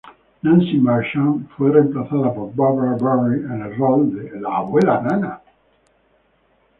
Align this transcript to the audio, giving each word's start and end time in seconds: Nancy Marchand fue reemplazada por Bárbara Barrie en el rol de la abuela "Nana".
Nancy 0.41 0.79
Marchand 0.79 1.47
fue 1.55 1.69
reemplazada 1.71 2.33
por 2.33 2.55
Bárbara 2.55 2.97
Barrie 2.99 3.45
en 3.45 3.61
el 3.61 3.77
rol 3.77 4.11
de 4.31 4.41
la 4.41 4.57
abuela 4.57 4.99
"Nana". 4.99 5.39